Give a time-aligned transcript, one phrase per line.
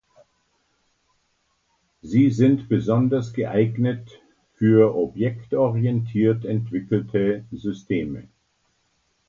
[2.01, 4.19] Sie sind besonders geeignet
[4.55, 8.27] für objektorientiert entwickelte Systeme.